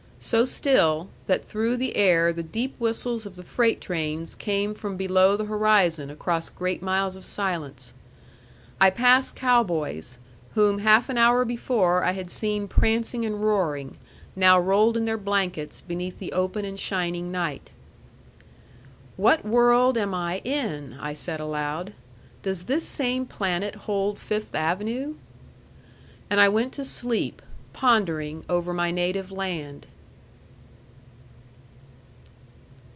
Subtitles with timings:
[0.23, 4.95] So still, that through the air the deep whistles of the freight trains came from
[4.95, 7.95] below the horizon across great miles of silence.
[8.79, 10.19] I passed cow boys,
[10.53, 13.97] whom half an hour before I had seen prancing and roaring,
[14.35, 17.71] now rolled in their blankets beneath the open and shining night.
[19.17, 21.93] "What world am I in?" I said aloud.
[22.43, 25.15] "Does this same planet hold Fifth Avenue?"
[26.29, 27.41] And I went to sleep,
[27.73, 29.87] pondering over my native land.